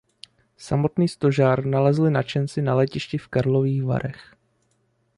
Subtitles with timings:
[0.67, 4.21] Samotný stožár nalezli nadšenci na letišti v Karlových Varech.